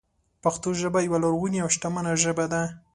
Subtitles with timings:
[0.43, 2.63] پښتو ژبه یوه لرغونې او شتمنه ژبه ده.